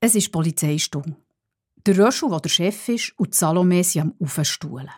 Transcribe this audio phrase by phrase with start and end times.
[0.00, 1.16] Es ist Polizeistunde.
[1.84, 4.90] Der Röschel, der der Chef ist, und Salome sind am Aufstuhlen.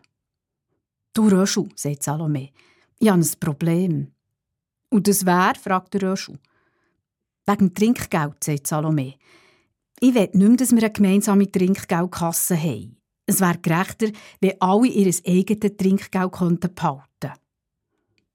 [1.14, 2.50] Du Röschel, sagt Salome,
[2.98, 4.12] ich habe ein Problem.
[4.90, 6.38] Und das wäre, fragt der Röschel.
[7.46, 9.14] Wegen Trinkgeld, sagt Salome.
[10.00, 12.96] Ich will nicht mehr, dass wir eine gemeinsame Trinkgeldkasse haben.
[13.24, 14.08] Es wäre gerechter,
[14.40, 17.38] wenn alle ihr eigenes Trinkgeld behalten könnten.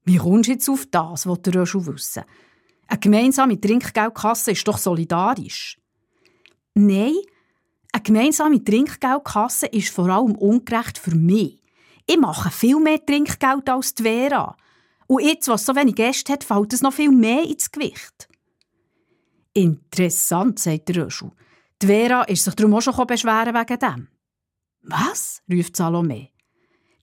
[0.04, 2.24] Wie kommst du jetzt auf das, was der Röschel wissen?
[2.88, 5.78] Eine gemeinsame Trinkgeldkasse ist doch solidarisch.
[6.78, 7.14] Nein,
[7.90, 11.58] eine gemeinsame Trinkgeldkasse ist vor allem ungerecht für mich.
[12.06, 14.54] Ich mache viel mehr Trinkgeld als die Vera.
[15.06, 18.28] Und jetzt, was so wenig Gäste hat, fällt es noch viel mehr ins Gewicht.
[19.54, 21.32] Interessant, sagt Röschel.
[21.80, 24.08] Die Vera ist sich darum auch schon beschweren wegen dem.
[24.82, 25.42] Was?
[25.50, 26.28] ruft Salome.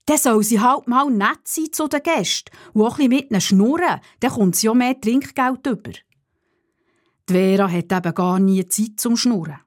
[0.05, 3.41] Dann soll sie halt mal nett sein zu den Gästen und auch ein mit ihnen
[3.41, 5.93] schnurren, dann kommt sie auch mehr Trinkgeld über.
[7.29, 9.59] Die Vera hat eben gar nie Zeit zum Schnurren.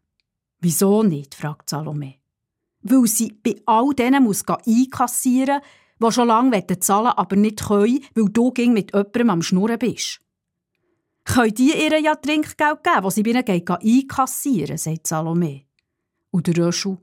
[0.61, 1.35] Wieso nicht?
[1.35, 2.15] fragt Salome.
[2.83, 5.61] Weil sie bei all denen muss einkassieren
[5.99, 9.79] muss, die schon lange zahlen aber nicht können, weil du ging mit jemandem am Schnurren
[9.79, 10.21] bist.
[11.25, 15.63] Können die ihr ja Trinkgeld geben, wo sie bei ihnen einkassieren, sagt Salome.
[16.31, 16.99] Und Röschel,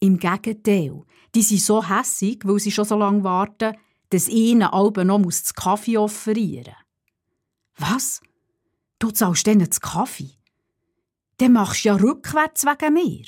[0.00, 1.04] im Gegenteil,
[1.34, 3.76] die sind so hässig, weil sie schon so lange warten,
[4.10, 6.74] dass ihnen Alben noch das Kaffee offerieren
[7.78, 8.20] Was?
[8.98, 10.30] Du zahlst denen das Kaffee?
[11.42, 13.24] Dann machst du ja rückwärts wegen mir.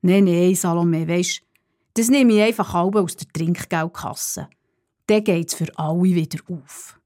[0.00, 1.42] Nein, nein, Salome, weisst,
[1.92, 4.48] das nehme ich einfach halb aus der Trinkgeldkasse.
[5.06, 6.97] Dann geht's für alle wieder auf.